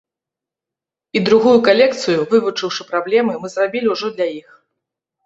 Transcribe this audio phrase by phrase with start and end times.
[1.19, 4.49] І другую калекцыю, вывучыўшы праблемы, мы зрабілі ўжо для іх.